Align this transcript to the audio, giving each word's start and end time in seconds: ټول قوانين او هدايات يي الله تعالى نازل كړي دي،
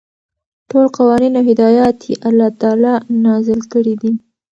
ټول 0.69 0.85
قوانين 0.97 1.33
او 1.39 1.43
هدايات 1.51 1.97
يي 2.07 2.13
الله 2.27 2.49
تعالى 2.61 2.93
نازل 3.23 3.59
كړي 3.71 3.93
دي، 4.01 4.11